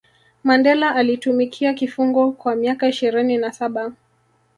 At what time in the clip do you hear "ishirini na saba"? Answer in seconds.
2.87-3.93